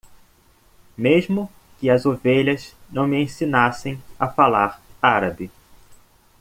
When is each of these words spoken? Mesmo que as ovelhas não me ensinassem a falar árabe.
Mesmo 0.97 1.47
que 1.79 1.87
as 1.87 2.07
ovelhas 2.07 2.75
não 2.89 3.05
me 3.07 3.21
ensinassem 3.21 4.01
a 4.19 4.27
falar 4.27 4.81
árabe. 4.99 5.51